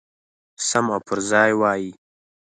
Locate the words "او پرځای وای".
0.95-1.83